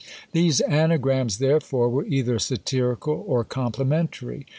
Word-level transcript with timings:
These 0.31 0.61
anagrams, 0.61 1.37
therefore, 1.37 1.87
were 1.87 2.05
either 2.07 2.39
satirical 2.39 3.23
or 3.27 3.43
complimentary. 3.43 4.47